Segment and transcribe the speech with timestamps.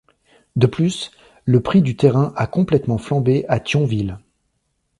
[0.55, 1.11] De plus,
[1.45, 4.17] le prix du terrain a complètement flambé à Thionville.